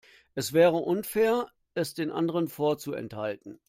Es 0.33 0.51
wäre 0.51 0.77
unfair, 0.77 1.47
es 1.75 1.93
den 1.93 2.09
anderen 2.09 2.47
vorzuenthalten. 2.47 3.59